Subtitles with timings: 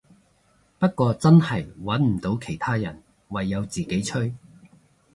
[0.79, 4.33] 不過真係穩唔到其他人，唯有自己吹